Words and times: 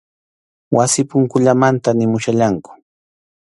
Wasi 0.75 1.01
punkullamanta 1.09 1.89
nimuwachkanku. 1.93 2.71